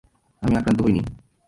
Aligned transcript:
আমি 0.41 0.53
আক্রান্ত 0.55 0.79
হইনি। 0.81 1.01